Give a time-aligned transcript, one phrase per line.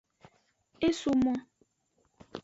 [0.87, 1.33] Esome.